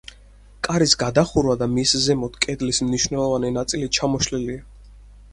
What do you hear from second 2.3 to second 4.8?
კედლის მნიშვნელოვანი ნაწილი ჩამოშლილია.